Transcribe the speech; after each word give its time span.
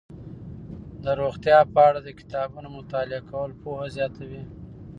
د 1.03 1.05
روغتیا 1.21 1.59
په 1.73 1.79
اړه 1.87 1.99
د 2.03 2.09
کتابونو 2.19 2.67
مطالعه 2.77 3.21
کول 3.29 3.51
پوهه 3.61 3.87
زیاتوي. 3.95 4.43